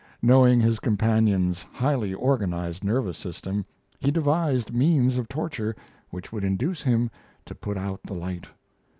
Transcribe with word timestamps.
Knowing 0.19 0.59
his 0.59 0.79
companion's 0.79 1.61
highly 1.71 2.11
organized 2.11 2.83
nervous 2.83 3.19
system 3.19 3.63
he 3.99 4.09
devised 4.09 4.73
means 4.73 5.15
of 5.19 5.29
torture 5.29 5.75
which 6.09 6.33
would 6.33 6.43
induce 6.43 6.81
him 6.81 7.11
to 7.45 7.53
put 7.53 7.77
out 7.77 8.01
the 8.05 8.15
light. 8.15 8.47